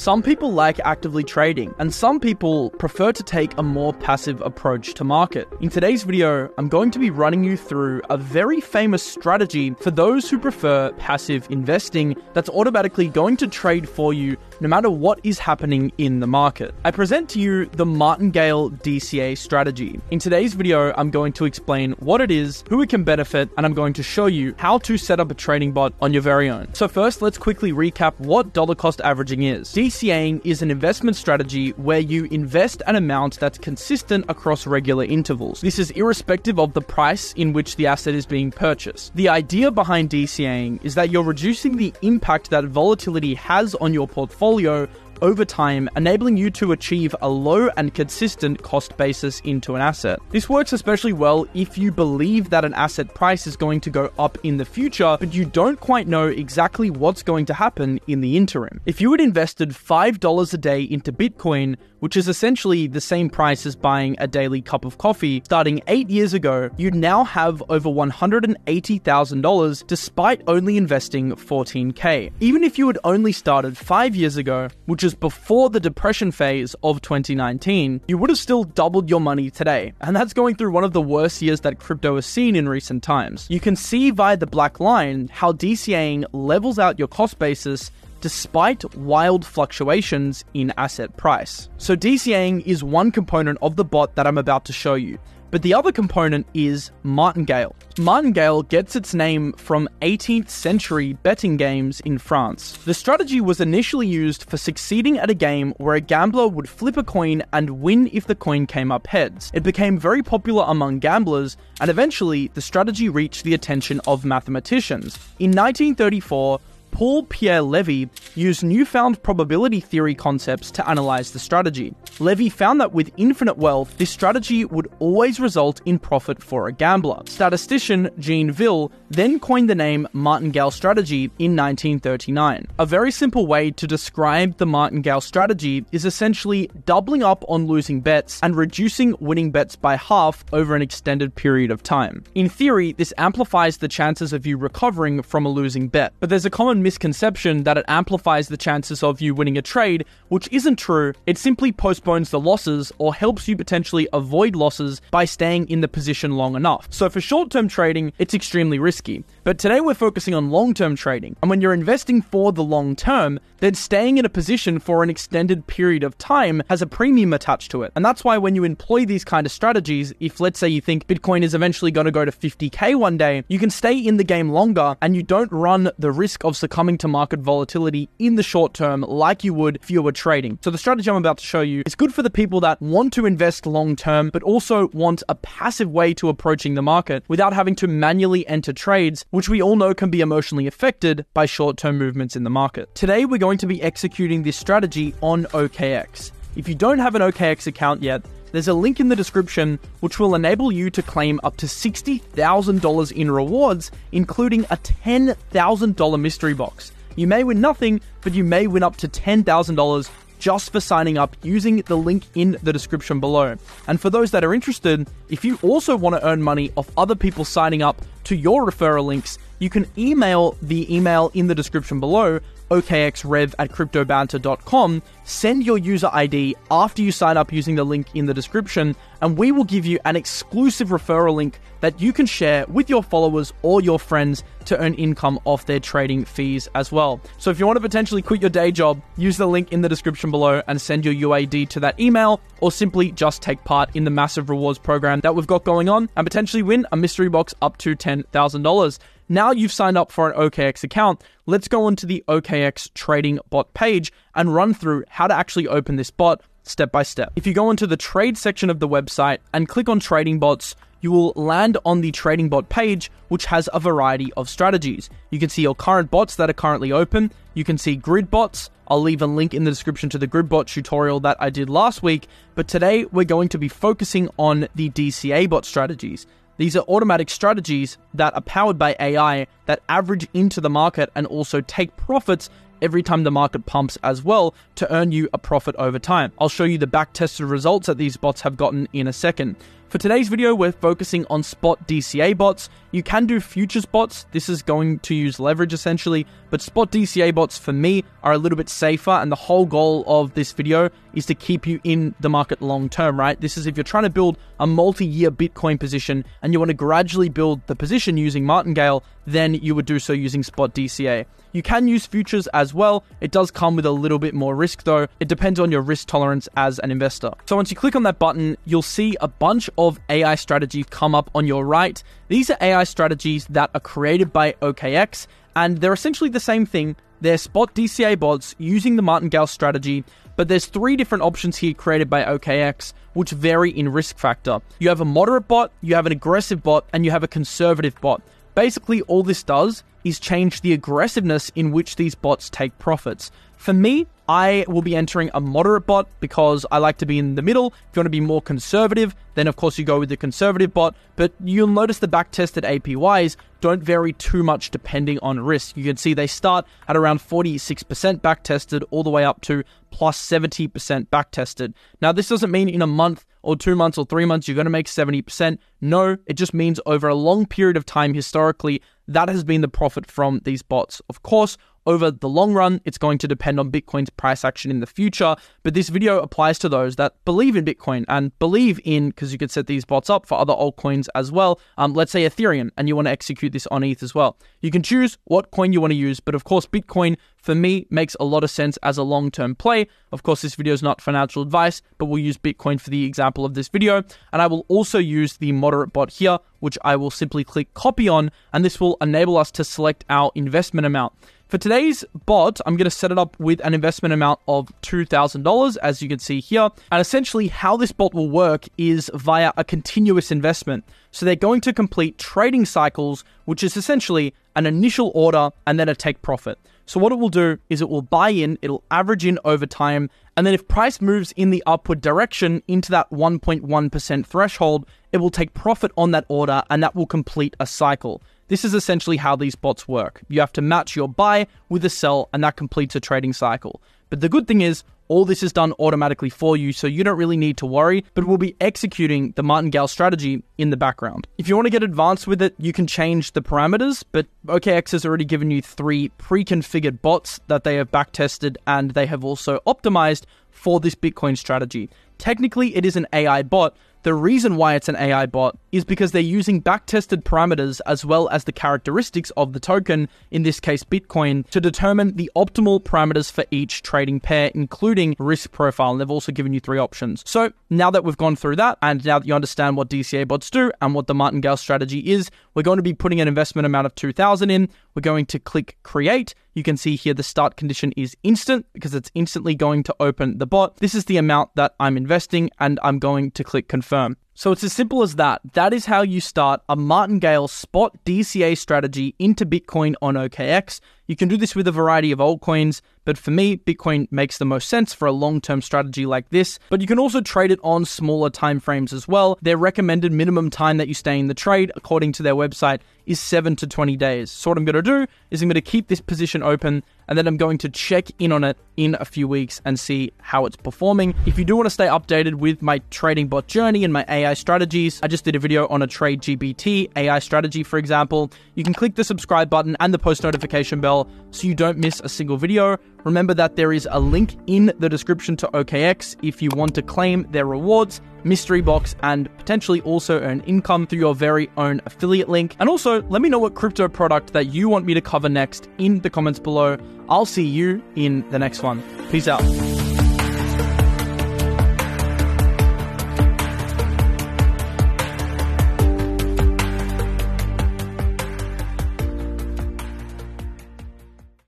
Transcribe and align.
Some 0.00 0.22
people 0.22 0.50
like 0.50 0.80
actively 0.86 1.22
trading, 1.22 1.74
and 1.78 1.92
some 1.92 2.20
people 2.20 2.70
prefer 2.70 3.12
to 3.12 3.22
take 3.22 3.52
a 3.58 3.62
more 3.62 3.92
passive 3.92 4.40
approach 4.40 4.94
to 4.94 5.04
market. 5.04 5.46
In 5.60 5.68
today's 5.68 6.04
video, 6.04 6.48
I'm 6.56 6.70
going 6.70 6.90
to 6.92 6.98
be 6.98 7.10
running 7.10 7.44
you 7.44 7.58
through 7.58 8.00
a 8.08 8.16
very 8.16 8.62
famous 8.62 9.02
strategy 9.02 9.74
for 9.74 9.90
those 9.90 10.30
who 10.30 10.38
prefer 10.38 10.90
passive 10.92 11.46
investing 11.50 12.16
that's 12.32 12.48
automatically 12.48 13.08
going 13.08 13.36
to 13.36 13.46
trade 13.46 13.86
for 13.86 14.14
you 14.14 14.38
no 14.60 14.68
matter 14.68 14.90
what 14.90 15.18
is 15.24 15.38
happening 15.38 15.90
in 15.96 16.20
the 16.20 16.26
market. 16.26 16.74
I 16.84 16.90
present 16.90 17.30
to 17.30 17.40
you 17.40 17.66
the 17.66 17.86
Martingale 17.86 18.70
DCA 18.70 19.36
strategy. 19.38 19.98
In 20.10 20.18
today's 20.18 20.52
video, 20.52 20.92
I'm 20.98 21.10
going 21.10 21.32
to 21.34 21.46
explain 21.46 21.92
what 21.92 22.20
it 22.20 22.30
is, 22.30 22.62
who 22.68 22.82
it 22.82 22.90
can 22.90 23.02
benefit, 23.02 23.48
and 23.56 23.64
I'm 23.64 23.72
going 23.72 23.94
to 23.94 24.02
show 24.02 24.26
you 24.26 24.54
how 24.58 24.78
to 24.78 24.98
set 24.98 25.18
up 25.18 25.30
a 25.30 25.34
trading 25.34 25.72
bot 25.72 25.94
on 26.02 26.12
your 26.12 26.20
very 26.20 26.50
own. 26.50 26.72
So 26.74 26.88
first, 26.88 27.22
let's 27.22 27.38
quickly 27.38 27.72
recap 27.72 28.18
what 28.18 28.52
dollar 28.52 28.74
cost 28.74 29.00
averaging 29.00 29.44
is. 29.44 29.70
DCAing 29.70 30.44
is 30.44 30.60
an 30.60 30.70
investment 30.70 31.16
strategy 31.16 31.70
where 31.70 31.98
you 31.98 32.24
invest 32.24 32.82
an 32.86 32.96
amount 32.96 33.40
that's 33.40 33.56
consistent 33.56 34.26
across 34.28 34.66
regular 34.66 35.04
intervals. 35.04 35.62
This 35.62 35.78
is 35.78 35.90
irrespective 35.92 36.58
of 36.58 36.74
the 36.74 36.82
price 36.82 37.32
in 37.32 37.54
which 37.54 37.76
the 37.76 37.86
asset 37.86 38.14
is 38.14 38.26
being 38.26 38.50
purchased. 38.50 39.14
The 39.14 39.30
idea 39.30 39.70
behind 39.70 40.10
DCAing 40.10 40.84
is 40.84 40.94
that 40.96 41.10
you're 41.10 41.22
reducing 41.22 41.78
the 41.78 41.94
impact 42.02 42.50
that 42.50 42.64
volatility 42.64 43.34
has 43.34 43.74
on 43.76 43.94
your 43.94 44.06
portfolio 44.06 44.49
Portfolio 44.50 44.88
over 45.22 45.44
time, 45.44 45.88
enabling 45.96 46.36
you 46.36 46.50
to 46.50 46.72
achieve 46.72 47.14
a 47.20 47.28
low 47.28 47.68
and 47.76 47.94
consistent 47.94 48.62
cost 48.62 48.96
basis 48.96 49.40
into 49.40 49.74
an 49.74 49.82
asset. 49.82 50.20
This 50.30 50.48
works 50.48 50.72
especially 50.72 51.12
well 51.12 51.46
if 51.54 51.76
you 51.78 51.92
believe 51.92 52.50
that 52.50 52.64
an 52.64 52.74
asset 52.74 53.14
price 53.14 53.46
is 53.46 53.56
going 53.56 53.80
to 53.80 53.90
go 53.90 54.12
up 54.18 54.38
in 54.42 54.56
the 54.56 54.64
future, 54.64 55.16
but 55.18 55.34
you 55.34 55.44
don't 55.44 55.78
quite 55.80 56.08
know 56.08 56.28
exactly 56.28 56.90
what's 56.90 57.22
going 57.22 57.46
to 57.46 57.54
happen 57.54 58.00
in 58.06 58.20
the 58.20 58.36
interim. 58.36 58.80
If 58.86 59.00
you 59.00 59.10
had 59.12 59.20
invested 59.20 59.70
$5 59.70 60.54
a 60.54 60.56
day 60.56 60.82
into 60.82 61.12
Bitcoin, 61.12 61.76
which 62.00 62.16
is 62.16 62.28
essentially 62.28 62.86
the 62.86 63.00
same 63.00 63.30
price 63.30 63.66
as 63.66 63.76
buying 63.76 64.16
a 64.18 64.26
daily 64.26 64.60
cup 64.60 64.84
of 64.84 64.98
coffee, 64.98 65.42
starting 65.44 65.82
eight 65.86 66.10
years 66.10 66.34
ago, 66.34 66.70
you'd 66.76 66.94
now 66.94 67.24
have 67.24 67.62
over 67.68 67.88
$180,000 67.88 69.86
despite 69.86 70.42
only 70.46 70.76
investing 70.76 71.32
14k. 71.32 72.32
Even 72.40 72.64
if 72.64 72.78
you 72.78 72.86
had 72.86 72.98
only 73.04 73.32
started 73.32 73.76
five 73.76 74.16
years 74.16 74.36
ago, 74.36 74.68
which 74.86 75.04
is 75.04 75.09
before 75.14 75.70
the 75.70 75.80
depression 75.80 76.30
phase 76.32 76.74
of 76.82 77.00
2019, 77.02 78.00
you 78.08 78.18
would 78.18 78.30
have 78.30 78.38
still 78.38 78.64
doubled 78.64 79.10
your 79.10 79.20
money 79.20 79.50
today. 79.50 79.92
And 80.00 80.14
that's 80.14 80.32
going 80.32 80.54
through 80.54 80.72
one 80.72 80.84
of 80.84 80.92
the 80.92 81.00
worst 81.00 81.42
years 81.42 81.60
that 81.60 81.78
crypto 81.78 82.16
has 82.16 82.26
seen 82.26 82.56
in 82.56 82.68
recent 82.68 83.02
times. 83.02 83.46
You 83.50 83.60
can 83.60 83.76
see 83.76 84.10
via 84.10 84.36
the 84.36 84.46
black 84.46 84.80
line 84.80 85.28
how 85.32 85.52
DCAing 85.52 86.24
levels 86.32 86.78
out 86.78 86.98
your 86.98 87.08
cost 87.08 87.38
basis 87.38 87.90
despite 88.20 88.94
wild 88.96 89.44
fluctuations 89.44 90.44
in 90.54 90.72
asset 90.76 91.16
price. 91.16 91.68
So 91.78 91.96
DCAing 91.96 92.66
is 92.66 92.84
one 92.84 93.10
component 93.10 93.58
of 93.62 93.76
the 93.76 93.84
bot 93.84 94.14
that 94.16 94.26
I'm 94.26 94.38
about 94.38 94.64
to 94.66 94.72
show 94.72 94.94
you. 94.94 95.18
But 95.50 95.62
the 95.62 95.74
other 95.74 95.90
component 95.90 96.46
is 96.54 96.92
martingale. 97.02 97.74
Martingale 97.98 98.62
gets 98.62 98.94
its 98.94 99.14
name 99.14 99.52
from 99.54 99.88
18th 100.00 100.48
century 100.48 101.14
betting 101.14 101.56
games 101.56 102.00
in 102.00 102.18
France. 102.18 102.78
The 102.84 102.94
strategy 102.94 103.40
was 103.40 103.60
initially 103.60 104.06
used 104.06 104.48
for 104.48 104.56
succeeding 104.56 105.18
at 105.18 105.28
a 105.28 105.34
game 105.34 105.72
where 105.78 105.96
a 105.96 106.00
gambler 106.00 106.46
would 106.46 106.68
flip 106.68 106.96
a 106.96 107.02
coin 107.02 107.42
and 107.52 107.82
win 107.82 108.08
if 108.12 108.26
the 108.26 108.34
coin 108.36 108.66
came 108.66 108.92
up 108.92 109.08
heads. 109.08 109.50
It 109.52 109.64
became 109.64 109.98
very 109.98 110.22
popular 110.22 110.64
among 110.68 111.00
gamblers, 111.00 111.56
and 111.80 111.90
eventually 111.90 112.48
the 112.54 112.60
strategy 112.60 113.08
reached 113.08 113.42
the 113.42 113.54
attention 113.54 114.00
of 114.06 114.24
mathematicians. 114.24 115.18
In 115.40 115.50
1934, 115.50 116.60
Paul 116.90 117.24
Pierre 117.24 117.62
Levy 117.62 118.08
used 118.34 118.62
newfound 118.62 119.22
probability 119.22 119.80
theory 119.80 120.14
concepts 120.14 120.70
to 120.72 120.88
analyze 120.88 121.30
the 121.30 121.38
strategy. 121.38 121.94
Levy 122.18 122.48
found 122.48 122.80
that 122.80 122.92
with 122.92 123.10
infinite 123.16 123.56
wealth, 123.56 123.96
this 123.98 124.10
strategy 124.10 124.64
would 124.64 124.90
always 124.98 125.40
result 125.40 125.80
in 125.86 125.98
profit 125.98 126.42
for 126.42 126.68
a 126.68 126.72
gambler. 126.72 127.22
Statistician 127.26 128.10
Jean 128.18 128.50
Ville 128.50 128.92
then 129.08 129.40
coined 129.40 129.70
the 129.70 129.74
name 129.74 130.06
martingale 130.12 130.70
strategy 130.70 131.24
in 131.38 131.56
1939. 131.56 132.66
A 132.78 132.86
very 132.86 133.10
simple 133.10 133.46
way 133.46 133.70
to 133.70 133.86
describe 133.86 134.58
the 134.58 134.66
martingale 134.66 135.20
strategy 135.20 135.84
is 135.92 136.04
essentially 136.04 136.70
doubling 136.84 137.22
up 137.22 137.44
on 137.48 137.66
losing 137.66 138.00
bets 138.00 138.40
and 138.42 138.56
reducing 138.56 139.14
winning 139.20 139.50
bets 139.50 139.76
by 139.76 139.96
half 139.96 140.44
over 140.52 140.76
an 140.76 140.82
extended 140.82 141.34
period 141.34 141.70
of 141.70 141.82
time. 141.82 142.22
In 142.34 142.48
theory, 142.48 142.92
this 142.92 143.14
amplifies 143.18 143.78
the 143.78 143.88
chances 143.88 144.32
of 144.32 144.46
you 144.46 144.56
recovering 144.56 145.22
from 145.22 145.46
a 145.46 145.48
losing 145.48 145.88
bet, 145.88 146.12
but 146.20 146.28
there's 146.28 146.46
a 146.46 146.50
common 146.50 146.79
misconception 146.82 147.64
that 147.64 147.78
it 147.78 147.84
amplifies 147.88 148.48
the 148.48 148.56
chances 148.56 149.02
of 149.02 149.20
you 149.20 149.34
winning 149.34 149.58
a 149.58 149.62
trade, 149.62 150.04
which 150.28 150.48
isn't 150.52 150.76
true. 150.76 151.12
It 151.26 151.38
simply 151.38 151.72
postpones 151.72 152.30
the 152.30 152.40
losses 152.40 152.92
or 152.98 153.14
helps 153.14 153.48
you 153.48 153.56
potentially 153.56 154.08
avoid 154.12 154.56
losses 154.56 155.00
by 155.10 155.24
staying 155.24 155.68
in 155.68 155.80
the 155.80 155.88
position 155.88 156.36
long 156.36 156.56
enough. 156.56 156.86
So 156.90 157.08
for 157.08 157.20
short 157.20 157.50
term 157.50 157.68
trading, 157.68 158.12
it's 158.18 158.34
extremely 158.34 158.78
risky. 158.78 159.24
But 159.50 159.58
today 159.58 159.80
we're 159.80 159.94
focusing 159.94 160.32
on 160.32 160.50
long 160.50 160.74
term 160.74 160.94
trading. 160.94 161.34
And 161.42 161.50
when 161.50 161.60
you're 161.60 161.74
investing 161.74 162.22
for 162.22 162.52
the 162.52 162.62
long 162.62 162.94
term, 162.94 163.40
then 163.58 163.74
staying 163.74 164.18
in 164.18 164.24
a 164.24 164.28
position 164.28 164.78
for 164.78 165.02
an 165.02 165.10
extended 165.10 165.66
period 165.66 166.04
of 166.04 166.16
time 166.18 166.62
has 166.70 166.82
a 166.82 166.86
premium 166.86 167.32
attached 167.32 167.72
to 167.72 167.82
it. 167.82 167.90
And 167.96 168.04
that's 168.04 168.22
why 168.22 168.38
when 168.38 168.54
you 168.54 168.62
employ 168.62 169.04
these 169.04 169.24
kind 169.24 169.44
of 169.44 169.50
strategies, 169.50 170.14
if 170.20 170.38
let's 170.38 170.60
say 170.60 170.68
you 170.68 170.80
think 170.80 171.08
Bitcoin 171.08 171.42
is 171.42 171.52
eventually 171.52 171.90
going 171.90 172.04
to 172.04 172.12
go 172.12 172.24
to 172.24 172.30
50k 172.30 172.94
one 172.94 173.16
day, 173.16 173.42
you 173.48 173.58
can 173.58 173.70
stay 173.70 173.98
in 173.98 174.18
the 174.18 174.24
game 174.24 174.50
longer 174.50 174.94
and 175.02 175.16
you 175.16 175.22
don't 175.24 175.50
run 175.50 175.90
the 175.98 176.12
risk 176.12 176.44
of 176.44 176.56
succumbing 176.56 176.98
to 176.98 177.08
market 177.08 177.40
volatility 177.40 178.08
in 178.20 178.36
the 178.36 178.44
short 178.44 178.72
term 178.72 179.00
like 179.02 179.42
you 179.42 179.52
would 179.52 179.80
if 179.82 179.90
you 179.90 180.00
were 180.00 180.12
trading. 180.12 180.60
So 180.62 180.70
the 180.70 180.78
strategy 180.78 181.10
I'm 181.10 181.16
about 181.16 181.38
to 181.38 181.44
show 181.44 181.60
you 181.60 181.82
is 181.86 181.96
good 181.96 182.14
for 182.14 182.22
the 182.22 182.30
people 182.30 182.60
that 182.60 182.80
want 182.80 183.12
to 183.14 183.26
invest 183.26 183.66
long 183.66 183.96
term, 183.96 184.30
but 184.32 184.44
also 184.44 184.86
want 184.92 185.24
a 185.28 185.34
passive 185.34 185.90
way 185.90 186.14
to 186.14 186.28
approaching 186.28 186.74
the 186.74 186.82
market 186.82 187.24
without 187.26 187.52
having 187.52 187.74
to 187.74 187.88
manually 187.88 188.46
enter 188.46 188.72
trades, 188.72 189.24
which 189.40 189.48
we 189.48 189.62
all 189.62 189.74
know 189.76 189.94
can 189.94 190.10
be 190.10 190.20
emotionally 190.20 190.66
affected 190.66 191.24
by 191.32 191.46
short 191.46 191.78
term 191.78 191.96
movements 191.96 192.36
in 192.36 192.44
the 192.44 192.50
market. 192.50 192.94
Today, 192.94 193.24
we're 193.24 193.38
going 193.38 193.56
to 193.56 193.66
be 193.66 193.82
executing 193.82 194.42
this 194.42 194.54
strategy 194.54 195.14
on 195.22 195.44
OKX. 195.44 196.30
If 196.56 196.68
you 196.68 196.74
don't 196.74 196.98
have 196.98 197.14
an 197.14 197.22
OKX 197.22 197.66
account 197.66 198.02
yet, 198.02 198.22
there's 198.52 198.68
a 198.68 198.74
link 198.74 199.00
in 199.00 199.08
the 199.08 199.16
description 199.16 199.78
which 200.00 200.18
will 200.18 200.34
enable 200.34 200.70
you 200.70 200.90
to 200.90 201.02
claim 201.02 201.40
up 201.42 201.56
to 201.56 201.64
$60,000 201.64 203.12
in 203.12 203.30
rewards, 203.30 203.90
including 204.12 204.64
a 204.64 204.76
$10,000 204.76 206.20
mystery 206.20 206.52
box. 206.52 206.92
You 207.16 207.26
may 207.26 207.42
win 207.42 207.62
nothing, 207.62 208.02
but 208.20 208.34
you 208.34 208.44
may 208.44 208.66
win 208.66 208.82
up 208.82 208.98
to 208.98 209.08
$10,000 209.08 210.10
just 210.40 210.72
for 210.72 210.80
signing 210.80 211.16
up 211.16 211.36
using 211.42 211.76
the 211.82 211.96
link 211.96 212.24
in 212.34 212.56
the 212.62 212.72
description 212.72 213.20
below. 213.20 213.56
And 213.86 214.00
for 214.00 214.10
those 214.10 214.32
that 214.32 214.42
are 214.42 214.52
interested, 214.52 215.06
if 215.28 215.44
you 215.44 215.58
also 215.62 215.96
want 215.96 216.16
to 216.16 216.26
earn 216.26 216.42
money 216.42 216.72
off 216.76 216.90
other 216.96 217.14
people 217.14 217.44
signing 217.44 217.82
up 217.82 218.02
to 218.24 218.34
your 218.34 218.66
referral 218.66 219.04
links, 219.04 219.38
you 219.60 219.70
can 219.70 219.86
email 219.96 220.56
the 220.62 220.92
email 220.94 221.30
in 221.34 221.46
the 221.46 221.54
description 221.54 222.00
below 222.00 222.40
okxrev 222.70 223.54
at 223.58 223.70
cryptobanter.com. 223.70 225.02
Send 225.24 225.64
your 225.64 225.78
user 225.78 226.10
ID 226.12 226.56
after 226.70 227.02
you 227.02 227.12
sign 227.12 227.36
up 227.36 227.52
using 227.52 227.74
the 227.74 227.84
link 227.84 228.08
in 228.14 228.26
the 228.26 228.34
description, 228.34 228.96
and 229.20 229.36
we 229.36 229.52
will 229.52 229.64
give 229.64 229.84
you 229.86 229.98
an 230.04 230.16
exclusive 230.16 230.88
referral 230.88 231.34
link 231.34 231.60
that 231.80 232.00
you 232.00 232.12
can 232.12 232.26
share 232.26 232.66
with 232.66 232.90
your 232.90 233.02
followers 233.02 233.52
or 233.62 233.80
your 233.80 233.98
friends 233.98 234.44
to 234.66 234.78
earn 234.78 234.94
income 234.94 235.40
off 235.44 235.66
their 235.66 235.80
trading 235.80 236.24
fees 236.24 236.68
as 236.74 236.92
well. 236.92 237.20
So 237.38 237.50
if 237.50 237.58
you 237.58 237.66
want 237.66 237.76
to 237.76 237.80
potentially 237.80 238.22
quit 238.22 238.40
your 238.40 238.50
day 238.50 238.70
job, 238.70 239.00
use 239.16 239.36
the 239.36 239.46
link 239.46 239.72
in 239.72 239.80
the 239.80 239.88
description 239.88 240.30
below 240.30 240.62
and 240.66 240.80
send 240.80 241.04
your 241.04 241.14
UID 241.14 241.68
to 241.70 241.80
that 241.80 241.98
email, 241.98 242.40
or 242.60 242.70
simply 242.70 243.12
just 243.12 243.40
take 243.42 243.64
part 243.64 243.94
in 243.96 244.04
the 244.04 244.10
massive 244.10 244.50
rewards 244.50 244.78
program 244.78 245.20
that 245.20 245.34
we've 245.34 245.46
got 245.46 245.64
going 245.64 245.88
on 245.88 246.08
and 246.16 246.26
potentially 246.26 246.62
win 246.62 246.86
a 246.92 246.96
mystery 246.96 247.28
box 247.28 247.54
up 247.62 247.78
to 247.78 247.96
$10,000. 247.96 248.98
Now 249.32 249.52
you've 249.52 249.70
signed 249.70 249.96
up 249.96 250.10
for 250.10 250.28
an 250.28 250.36
OKX 250.36 250.82
account, 250.82 251.22
let's 251.46 251.68
go 251.68 251.84
onto 251.84 252.04
the 252.04 252.24
OKX 252.26 252.92
trading 252.94 253.38
bot 253.48 253.72
page 253.74 254.12
and 254.34 254.52
run 254.52 254.74
through 254.74 255.04
how 255.08 255.28
to 255.28 255.34
actually 255.34 255.68
open 255.68 255.94
this 255.94 256.10
bot 256.10 256.42
step 256.64 256.90
by 256.90 257.04
step. 257.04 257.32
If 257.36 257.46
you 257.46 257.54
go 257.54 257.70
into 257.70 257.86
the 257.86 257.96
trade 257.96 258.36
section 258.36 258.70
of 258.70 258.80
the 258.80 258.88
website 258.88 259.38
and 259.54 259.68
click 259.68 259.88
on 259.88 260.00
trading 260.00 260.40
bots, 260.40 260.74
you 261.00 261.12
will 261.12 261.32
land 261.36 261.78
on 261.84 262.00
the 262.00 262.10
trading 262.10 262.48
bot 262.48 262.68
page, 262.70 263.08
which 263.28 263.46
has 263.46 263.68
a 263.72 263.78
variety 263.78 264.32
of 264.36 264.48
strategies. 264.48 265.08
You 265.30 265.38
can 265.38 265.48
see 265.48 265.62
your 265.62 265.76
current 265.76 266.10
bots 266.10 266.34
that 266.34 266.50
are 266.50 266.52
currently 266.52 266.90
open. 266.90 267.30
You 267.54 267.62
can 267.62 267.78
see 267.78 267.94
grid 267.94 268.32
bots. 268.32 268.68
I'll 268.88 269.00
leave 269.00 269.22
a 269.22 269.28
link 269.28 269.54
in 269.54 269.62
the 269.62 269.70
description 269.70 270.10
to 270.10 270.18
the 270.18 270.26
grid 270.26 270.48
bot 270.48 270.66
tutorial 270.66 271.20
that 271.20 271.36
I 271.38 271.50
did 271.50 271.70
last 271.70 272.02
week. 272.02 272.26
But 272.56 272.66
today 272.66 273.04
we're 273.04 273.24
going 273.24 273.48
to 273.50 273.58
be 273.58 273.68
focusing 273.68 274.28
on 274.38 274.66
the 274.74 274.90
DCA 274.90 275.48
bot 275.48 275.64
strategies. 275.64 276.26
These 276.60 276.76
are 276.76 276.84
automatic 276.88 277.30
strategies 277.30 277.96
that 278.12 278.34
are 278.34 278.42
powered 278.42 278.78
by 278.78 278.94
AI 279.00 279.46
that 279.64 279.80
average 279.88 280.28
into 280.34 280.60
the 280.60 280.68
market 280.68 281.10
and 281.14 281.26
also 281.26 281.62
take 281.62 281.96
profits 281.96 282.50
every 282.82 283.02
time 283.02 283.24
the 283.24 283.30
market 283.30 283.64
pumps 283.64 283.96
as 284.02 284.22
well 284.22 284.54
to 284.74 284.92
earn 284.92 285.10
you 285.10 285.26
a 285.32 285.38
profit 285.38 285.74
over 285.76 285.98
time. 285.98 286.32
I'll 286.38 286.50
show 286.50 286.64
you 286.64 286.76
the 286.76 286.86
back 286.86 287.14
tested 287.14 287.46
results 287.46 287.86
that 287.86 287.96
these 287.96 288.18
bots 288.18 288.42
have 288.42 288.58
gotten 288.58 288.88
in 288.92 289.06
a 289.06 289.12
second. 289.14 289.56
For 289.90 289.98
today's 289.98 290.28
video, 290.28 290.54
we're 290.54 290.70
focusing 290.70 291.26
on 291.30 291.42
spot 291.42 291.88
DCA 291.88 292.36
bots. 292.36 292.70
You 292.92 293.02
can 293.02 293.26
do 293.26 293.40
futures 293.40 293.86
bots. 293.86 294.24
This 294.30 294.48
is 294.48 294.62
going 294.62 295.00
to 295.00 295.16
use 295.16 295.40
leverage 295.40 295.72
essentially, 295.72 296.28
but 296.48 296.62
spot 296.62 296.92
DCA 296.92 297.34
bots 297.34 297.58
for 297.58 297.72
me 297.72 298.04
are 298.22 298.32
a 298.32 298.38
little 298.38 298.54
bit 298.54 298.68
safer. 298.68 299.10
And 299.10 299.32
the 299.32 299.36
whole 299.36 299.66
goal 299.66 300.04
of 300.06 300.34
this 300.34 300.52
video 300.52 300.90
is 301.12 301.26
to 301.26 301.34
keep 301.34 301.66
you 301.66 301.80
in 301.82 302.14
the 302.20 302.28
market 302.28 302.62
long 302.62 302.88
term, 302.88 303.18
right? 303.18 303.40
This 303.40 303.58
is 303.58 303.66
if 303.66 303.76
you're 303.76 303.82
trying 303.82 304.04
to 304.04 304.10
build 304.10 304.38
a 304.60 304.66
multi 304.66 305.04
year 305.04 305.32
Bitcoin 305.32 305.80
position 305.80 306.24
and 306.40 306.52
you 306.52 306.60
want 306.60 306.68
to 306.68 306.74
gradually 306.74 307.28
build 307.28 307.66
the 307.66 307.74
position 307.74 308.16
using 308.16 308.44
Martingale, 308.44 309.02
then 309.26 309.54
you 309.54 309.74
would 309.74 309.86
do 309.86 309.98
so 309.98 310.12
using 310.12 310.44
spot 310.44 310.72
DCA. 310.72 311.26
You 311.52 311.62
can 311.62 311.88
use 311.88 312.06
futures 312.06 312.46
as 312.48 312.72
well. 312.72 313.02
It 313.20 313.32
does 313.32 313.50
come 313.50 313.74
with 313.74 313.84
a 313.84 313.90
little 313.90 314.20
bit 314.20 314.34
more 314.34 314.54
risk 314.54 314.84
though. 314.84 315.08
It 315.18 315.26
depends 315.26 315.58
on 315.58 315.72
your 315.72 315.82
risk 315.82 316.06
tolerance 316.06 316.48
as 316.56 316.78
an 316.78 316.92
investor. 316.92 317.32
So 317.46 317.56
once 317.56 317.70
you 317.70 317.76
click 317.76 317.96
on 317.96 318.04
that 318.04 318.20
button, 318.20 318.56
you'll 318.64 318.82
see 318.82 319.16
a 319.20 319.26
bunch 319.26 319.68
of 319.88 320.00
AI 320.08 320.34
strategies 320.34 320.86
come 320.90 321.14
up 321.14 321.30
on 321.34 321.46
your 321.46 321.64
right. 321.64 322.02
These 322.28 322.50
are 322.50 322.58
AI 322.60 322.84
strategies 322.84 323.46
that 323.46 323.70
are 323.74 323.80
created 323.80 324.32
by 324.32 324.52
OKX 324.62 325.26
and 325.56 325.78
they're 325.78 325.92
essentially 325.92 326.30
the 326.30 326.40
same 326.40 326.66
thing. 326.66 326.96
They're 327.20 327.38
spot 327.38 327.74
DCA 327.74 328.18
bots 328.18 328.54
using 328.58 328.96
the 328.96 329.02
martingale 329.02 329.46
strategy, 329.46 330.04
but 330.36 330.48
there's 330.48 330.66
three 330.66 330.96
different 330.96 331.22
options 331.22 331.56
here 331.56 331.74
created 331.74 332.08
by 332.08 332.24
OKX 332.24 332.92
which 333.14 333.30
vary 333.30 333.70
in 333.70 333.90
risk 333.90 334.18
factor. 334.18 334.60
You 334.78 334.88
have 334.88 335.00
a 335.00 335.04
moderate 335.04 335.48
bot, 335.48 335.72
you 335.80 335.94
have 335.94 336.06
an 336.06 336.12
aggressive 336.12 336.62
bot, 336.62 336.86
and 336.92 337.04
you 337.04 337.10
have 337.10 337.24
a 337.24 337.28
conservative 337.28 338.00
bot. 338.00 338.22
Basically, 338.54 339.02
all 339.02 339.22
this 339.22 339.42
does 339.42 339.82
is 340.04 340.18
change 340.18 340.60
the 340.60 340.72
aggressiveness 340.72 341.50
in 341.54 341.72
which 341.72 341.96
these 341.96 342.14
bots 342.14 342.48
take 342.48 342.78
profits. 342.78 343.30
For 343.60 343.74
me, 343.74 344.06
I 344.26 344.64
will 344.68 344.80
be 344.80 344.96
entering 344.96 345.30
a 345.34 345.40
moderate 345.40 345.86
bot 345.86 346.08
because 346.18 346.64
I 346.70 346.78
like 346.78 346.96
to 346.96 347.04
be 347.04 347.18
in 347.18 347.34
the 347.34 347.42
middle. 347.42 347.74
If 347.90 347.94
you 347.94 348.00
want 348.00 348.06
to 348.06 348.10
be 348.10 348.18
more 348.18 348.40
conservative, 348.40 349.14
then 349.34 349.46
of 349.46 349.56
course 349.56 349.78
you 349.78 349.84
go 349.84 349.98
with 349.98 350.08
the 350.08 350.16
conservative 350.16 350.72
bot. 350.72 350.96
But 351.16 351.34
you'll 351.44 351.66
notice 351.66 351.98
the 351.98 352.08
backtested 352.08 352.62
APYs 352.62 353.36
don't 353.60 353.82
vary 353.82 354.14
too 354.14 354.42
much 354.42 354.70
depending 354.70 355.18
on 355.18 355.40
risk. 355.40 355.76
You 355.76 355.84
can 355.84 355.98
see 355.98 356.14
they 356.14 356.26
start 356.26 356.64
at 356.88 356.96
around 356.96 357.18
46% 357.18 358.22
backtested 358.22 358.82
all 358.90 359.02
the 359.02 359.10
way 359.10 359.24
up 359.26 359.42
to 359.42 359.62
plus 359.90 360.18
70% 360.18 360.70
backtested. 361.08 361.74
Now, 362.00 362.12
this 362.12 362.30
doesn't 362.30 362.50
mean 362.50 362.70
in 362.70 362.80
a 362.80 362.86
month 362.86 363.26
or 363.42 363.56
two 363.56 363.76
months 363.76 363.98
or 363.98 364.06
three 364.06 364.24
months 364.24 364.48
you're 364.48 364.54
going 364.54 364.64
to 364.64 364.70
make 364.70 364.86
70%. 364.86 365.58
No, 365.82 366.16
it 366.26 366.34
just 366.34 366.54
means 366.54 366.80
over 366.86 367.08
a 367.08 367.14
long 367.14 367.44
period 367.44 367.76
of 367.76 367.84
time 367.84 368.14
historically, 368.14 368.80
that 369.08 369.28
has 369.28 369.44
been 369.44 369.60
the 369.60 369.68
profit 369.68 370.10
from 370.10 370.40
these 370.44 370.62
bots. 370.62 371.02
Of 371.08 371.22
course, 371.22 371.58
over 371.86 372.10
the 372.10 372.28
long 372.28 372.52
run, 372.52 372.80
it's 372.84 372.98
going 372.98 373.18
to 373.18 373.28
depend 373.28 373.58
on 373.58 373.70
Bitcoin's 373.70 374.10
price 374.10 374.44
action 374.44 374.70
in 374.70 374.80
the 374.80 374.86
future. 374.86 375.36
But 375.62 375.74
this 375.74 375.88
video 375.88 376.20
applies 376.20 376.58
to 376.60 376.68
those 376.68 376.96
that 376.96 377.14
believe 377.24 377.56
in 377.56 377.64
Bitcoin 377.64 378.04
and 378.08 378.36
believe 378.38 378.80
in, 378.84 379.08
because 379.08 379.32
you 379.32 379.38
could 379.38 379.50
set 379.50 379.66
these 379.66 379.84
bots 379.84 380.10
up 380.10 380.26
for 380.26 380.38
other 380.38 380.52
altcoins 380.52 381.08
as 381.14 381.32
well. 381.32 381.60
Um, 381.78 381.94
let's 381.94 382.12
say 382.12 382.28
Ethereum, 382.28 382.70
and 382.76 382.88
you 382.88 382.96
want 382.96 383.06
to 383.06 383.12
execute 383.12 383.52
this 383.52 383.66
on 383.68 383.82
ETH 383.82 384.02
as 384.02 384.14
well. 384.14 384.38
You 384.60 384.70
can 384.70 384.82
choose 384.82 385.18
what 385.24 385.50
coin 385.50 385.72
you 385.72 385.80
want 385.80 385.92
to 385.92 385.96
use, 385.96 386.20
but 386.20 386.34
of 386.34 386.44
course, 386.44 386.66
Bitcoin 386.66 387.16
for 387.36 387.54
me 387.54 387.86
makes 387.90 388.16
a 388.20 388.24
lot 388.24 388.44
of 388.44 388.50
sense 388.50 388.76
as 388.82 388.98
a 388.98 389.02
long 389.02 389.30
term 389.30 389.54
play. 389.54 389.86
Of 390.12 390.22
course, 390.22 390.42
this 390.42 390.54
video 390.54 390.74
is 390.74 390.82
not 390.82 391.00
financial 391.00 391.42
advice, 391.42 391.82
but 391.98 392.06
we'll 392.06 392.22
use 392.22 392.36
Bitcoin 392.36 392.80
for 392.80 392.90
the 392.90 393.04
example 393.04 393.44
of 393.44 393.54
this 393.54 393.68
video. 393.68 394.02
And 394.32 394.42
I 394.42 394.46
will 394.46 394.66
also 394.68 394.98
use 394.98 395.38
the 395.38 395.52
moderate 395.52 395.92
bot 395.92 396.10
here, 396.10 396.38
which 396.58 396.76
I 396.84 396.96
will 396.96 397.10
simply 397.10 397.44
click 397.44 397.72
copy 397.74 398.08
on, 398.08 398.30
and 398.52 398.64
this 398.64 398.80
will 398.80 398.96
enable 399.00 399.36
us 399.36 399.50
to 399.52 399.64
select 399.64 400.04
our 400.10 400.30
investment 400.34 400.86
amount. 400.86 401.14
For 401.50 401.58
today's 401.58 402.04
bot, 402.26 402.60
I'm 402.64 402.76
going 402.76 402.84
to 402.84 402.92
set 402.92 403.10
it 403.10 403.18
up 403.18 403.36
with 403.40 403.60
an 403.64 403.74
investment 403.74 404.14
amount 404.14 404.38
of 404.46 404.68
$2,000, 404.82 405.76
as 405.82 406.00
you 406.00 406.08
can 406.08 406.20
see 406.20 406.38
here. 406.38 406.68
And 406.92 407.00
essentially, 407.00 407.48
how 407.48 407.76
this 407.76 407.90
bot 407.90 408.14
will 408.14 408.30
work 408.30 408.68
is 408.78 409.10
via 409.14 409.52
a 409.56 409.64
continuous 409.64 410.30
investment. 410.30 410.84
So 411.10 411.26
they're 411.26 411.34
going 411.34 411.60
to 411.62 411.72
complete 411.72 412.18
trading 412.18 412.66
cycles, 412.66 413.24
which 413.46 413.64
is 413.64 413.76
essentially 413.76 414.32
an 414.54 414.64
initial 414.64 415.10
order 415.12 415.50
and 415.66 415.80
then 415.80 415.88
a 415.88 415.94
take 415.96 416.22
profit. 416.22 416.56
So 416.86 417.00
what 417.00 417.10
it 417.10 417.16
will 417.16 417.28
do 417.28 417.58
is 417.68 417.80
it 417.80 417.88
will 417.88 418.02
buy 418.02 418.30
in, 418.30 418.56
it'll 418.62 418.84
average 418.92 419.26
in 419.26 419.36
over 419.44 419.66
time, 419.66 420.08
and 420.36 420.46
then 420.46 420.54
if 420.54 420.68
price 420.68 421.00
moves 421.00 421.32
in 421.32 421.50
the 421.50 421.64
upward 421.66 422.00
direction 422.00 422.62
into 422.68 422.92
that 422.92 423.10
1.1% 423.10 424.26
threshold, 424.26 424.86
it 425.10 425.16
will 425.16 425.30
take 425.30 425.52
profit 425.54 425.90
on 425.96 426.12
that 426.12 426.26
order 426.28 426.62
and 426.70 426.80
that 426.84 426.94
will 426.94 427.06
complete 427.06 427.56
a 427.58 427.66
cycle. 427.66 428.22
This 428.50 428.64
is 428.64 428.74
essentially 428.74 429.16
how 429.16 429.36
these 429.36 429.54
bots 429.54 429.86
work. 429.86 430.22
You 430.26 430.40
have 430.40 430.52
to 430.54 430.60
match 430.60 430.96
your 430.96 431.08
buy 431.08 431.46
with 431.68 431.84
a 431.84 431.88
sell, 431.88 432.28
and 432.32 432.42
that 432.42 432.56
completes 432.56 432.96
a 432.96 433.00
trading 433.00 433.32
cycle. 433.32 433.80
But 434.08 434.22
the 434.22 434.28
good 434.28 434.48
thing 434.48 434.60
is, 434.60 434.82
all 435.06 435.24
this 435.24 435.44
is 435.44 435.52
done 435.52 435.72
automatically 435.78 436.30
for 436.30 436.56
you, 436.56 436.72
so 436.72 436.88
you 436.88 437.04
don't 437.04 437.16
really 437.16 437.36
need 437.36 437.56
to 437.58 437.66
worry, 437.66 438.04
but 438.14 438.24
we'll 438.24 438.38
be 438.38 438.56
executing 438.60 439.30
the 439.36 439.44
martingale 439.44 439.86
strategy 439.86 440.42
in 440.58 440.70
the 440.70 440.76
background. 440.76 441.28
If 441.38 441.48
you 441.48 441.54
want 441.54 441.66
to 441.66 441.70
get 441.70 441.84
advanced 441.84 442.26
with 442.26 442.42
it, 442.42 442.56
you 442.58 442.72
can 442.72 442.88
change 442.88 443.34
the 443.34 443.40
parameters, 443.40 444.02
but 444.10 444.26
OKX 444.46 444.90
has 444.90 445.06
already 445.06 445.24
given 445.24 445.52
you 445.52 445.62
three 445.62 446.08
pre 446.18 446.44
configured 446.44 447.00
bots 447.02 447.38
that 447.46 447.62
they 447.62 447.76
have 447.76 447.92
backtested 447.92 448.56
and 448.66 448.90
they 448.92 449.06
have 449.06 449.24
also 449.24 449.60
optimized 449.64 450.24
for 450.50 450.80
this 450.80 450.96
Bitcoin 450.96 451.38
strategy. 451.38 451.88
Technically, 452.18 452.74
it 452.74 452.84
is 452.84 452.96
an 452.96 453.06
AI 453.12 453.44
bot, 453.44 453.76
the 454.02 454.14
reason 454.14 454.56
why 454.56 454.74
it's 454.74 454.88
an 454.88 454.96
AI 454.96 455.26
bot 455.26 455.58
is 455.72 455.84
because 455.84 456.12
they're 456.12 456.22
using 456.22 456.62
backtested 456.62 457.22
parameters 457.22 457.80
as 457.86 458.04
well 458.04 458.28
as 458.30 458.44
the 458.44 458.52
characteristics 458.52 459.30
of 459.36 459.52
the 459.52 459.60
token, 459.60 460.08
in 460.30 460.42
this 460.42 460.60
case 460.60 460.82
Bitcoin, 460.84 461.46
to 461.50 461.60
determine 461.60 462.16
the 462.16 462.30
optimal 462.36 462.82
parameters 462.82 463.30
for 463.30 463.44
each 463.50 463.82
trading 463.82 464.20
pair, 464.20 464.50
including 464.54 465.14
risk 465.18 465.52
profile. 465.52 465.92
And 465.92 466.00
they've 466.00 466.10
also 466.10 466.32
given 466.32 466.52
you 466.52 466.60
three 466.60 466.78
options. 466.78 467.22
So 467.26 467.52
now 467.68 467.90
that 467.90 468.04
we've 468.04 468.16
gone 468.16 468.36
through 468.36 468.56
that, 468.56 468.78
and 468.82 469.04
now 469.04 469.18
that 469.18 469.26
you 469.26 469.34
understand 469.34 469.76
what 469.76 469.90
DCA 469.90 470.26
bots 470.26 470.50
do 470.50 470.72
and 470.80 470.94
what 470.94 471.06
the 471.06 471.14
martingale 471.14 471.56
strategy 471.56 472.10
is, 472.10 472.30
we're 472.54 472.62
going 472.62 472.78
to 472.78 472.82
be 472.82 472.94
putting 472.94 473.20
an 473.20 473.28
investment 473.28 473.66
amount 473.66 473.86
of 473.86 473.94
2000 473.94 474.50
in. 474.50 474.68
We're 474.94 475.02
going 475.02 475.26
to 475.26 475.38
click 475.38 475.76
create. 475.82 476.34
You 476.54 476.62
can 476.62 476.76
see 476.76 476.96
here 476.96 477.14
the 477.14 477.22
start 477.22 477.56
condition 477.56 477.92
is 477.96 478.16
instant 478.22 478.66
because 478.72 478.94
it's 478.94 479.10
instantly 479.14 479.54
going 479.54 479.82
to 479.84 479.94
open 480.00 480.38
the 480.38 480.46
bot. 480.46 480.76
This 480.78 480.94
is 480.94 481.04
the 481.04 481.16
amount 481.16 481.54
that 481.54 481.74
I'm 481.78 481.96
investing 481.96 482.50
and 482.58 482.80
I'm 482.82 482.98
going 482.98 483.30
to 483.32 483.44
click 483.44 483.68
confirm. 483.68 484.16
So 484.34 484.52
it's 484.52 484.64
as 484.64 484.72
simple 484.72 485.02
as 485.02 485.16
that. 485.16 485.42
That 485.52 485.74
is 485.74 485.86
how 485.86 486.02
you 486.02 486.20
start 486.20 486.62
a 486.68 486.76
martingale 486.76 487.48
spot 487.48 487.96
DCA 488.04 488.56
strategy 488.56 489.14
into 489.18 489.44
Bitcoin 489.44 489.94
on 490.00 490.14
OKX. 490.14 490.80
You 491.06 491.16
can 491.16 491.28
do 491.28 491.36
this 491.36 491.56
with 491.56 491.66
a 491.66 491.72
variety 491.72 492.12
of 492.12 492.20
altcoins, 492.20 492.80
but 493.04 493.18
for 493.18 493.32
me, 493.32 493.56
Bitcoin 493.56 494.06
makes 494.12 494.38
the 494.38 494.44
most 494.44 494.68
sense 494.68 494.94
for 494.94 495.06
a 495.06 495.12
long 495.12 495.40
term 495.40 495.60
strategy 495.60 496.06
like 496.06 496.28
this. 496.30 496.60
But 496.68 496.80
you 496.80 496.86
can 496.86 497.00
also 497.00 497.20
trade 497.20 497.50
it 497.50 497.58
on 497.64 497.84
smaller 497.84 498.30
time 498.30 498.60
frames 498.60 498.92
as 498.92 499.08
well. 499.08 499.36
Their 499.42 499.56
recommended 499.56 500.12
minimum 500.12 500.50
time 500.50 500.76
that 500.76 500.86
you 500.86 500.94
stay 500.94 501.18
in 501.18 501.26
the 501.26 501.34
trade, 501.34 501.72
according 501.74 502.12
to 502.12 502.22
their 502.22 502.36
website, 502.36 502.80
is 503.06 503.18
7 503.18 503.56
to 503.56 503.66
20 503.66 503.96
days. 503.96 504.30
So, 504.30 504.50
what 504.50 504.58
I'm 504.58 504.64
going 504.64 504.74
to 504.74 504.82
do 504.82 505.06
is 505.32 505.42
I'm 505.42 505.48
going 505.48 505.54
to 505.54 505.60
keep 505.60 505.88
this 505.88 506.00
position 506.00 506.44
open 506.44 506.84
and 507.10 507.18
then 507.18 507.26
I'm 507.26 507.36
going 507.36 507.58
to 507.58 507.68
check 507.68 508.06
in 508.20 508.32
on 508.32 508.44
it 508.44 508.56
in 508.76 508.96
a 509.00 509.04
few 509.04 509.28
weeks 509.28 509.60
and 509.64 509.78
see 509.78 510.12
how 510.18 510.46
it's 510.46 510.56
performing. 510.56 511.14
If 511.26 511.38
you 511.38 511.44
do 511.44 511.56
want 511.56 511.66
to 511.66 511.70
stay 511.70 511.88
updated 511.88 512.36
with 512.36 512.62
my 512.62 512.80
trading 512.90 513.26
bot 513.26 513.48
journey 513.48 513.84
and 513.84 513.92
my 513.92 514.06
AI 514.08 514.32
strategies, 514.34 515.00
I 515.02 515.08
just 515.08 515.24
did 515.24 515.34
a 515.34 515.40
video 515.40 515.66
on 515.66 515.82
a 515.82 515.86
Trade 515.86 516.22
GPT 516.22 516.90
AI 516.94 517.18
strategy, 517.18 517.64
for 517.64 517.78
example. 517.78 518.30
You 518.54 518.62
can 518.62 518.72
click 518.72 518.94
the 518.94 519.04
subscribe 519.04 519.50
button 519.50 519.76
and 519.80 519.92
the 519.92 519.98
post 519.98 520.22
notification 520.22 520.80
bell 520.80 521.08
so 521.30 521.46
you 521.48 521.54
don't 521.54 521.78
miss 521.78 522.00
a 522.00 522.08
single 522.08 522.36
video. 522.36 522.78
Remember 523.04 523.34
that 523.34 523.56
there 523.56 523.72
is 523.72 523.88
a 523.90 524.00
link 524.00 524.36
in 524.46 524.72
the 524.78 524.88
description 524.88 525.36
to 525.38 525.48
OKX 525.48 526.16
if 526.22 526.42
you 526.42 526.50
want 526.54 526.74
to 526.74 526.82
claim 526.82 527.26
their 527.30 527.46
rewards, 527.46 528.00
mystery 528.24 528.60
box, 528.60 528.94
and 529.02 529.34
potentially 529.38 529.80
also 529.82 530.20
earn 530.20 530.40
income 530.40 530.86
through 530.86 530.98
your 530.98 531.14
very 531.14 531.50
own 531.56 531.80
affiliate 531.86 532.28
link. 532.28 532.56
And 532.60 532.68
also, 532.68 533.02
let 533.02 533.22
me 533.22 533.28
know 533.28 533.38
what 533.38 533.54
crypto 533.54 533.88
product 533.88 534.32
that 534.32 534.46
you 534.46 534.68
want 534.68 534.84
me 534.84 534.94
to 534.94 535.00
cover 535.00 535.28
next 535.28 535.68
in 535.78 536.00
the 536.00 536.10
comments 536.10 536.38
below. 536.38 536.76
I'll 537.08 537.26
see 537.26 537.46
you 537.46 537.82
in 537.96 538.28
the 538.30 538.38
next 538.38 538.62
one. 538.62 538.82
Peace 539.10 539.28
out. 539.28 539.42